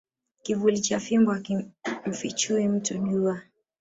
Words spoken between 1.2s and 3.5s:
hakimfichi mtu jua